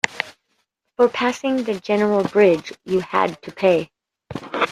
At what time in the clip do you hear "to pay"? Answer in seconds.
3.43-3.91